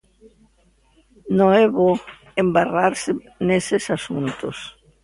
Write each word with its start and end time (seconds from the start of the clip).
Non 1.37 1.49
é 1.63 1.65
bo 1.75 1.89
embarrarse 2.43 3.11
neses 3.47 3.83
asuntos. 3.97 4.57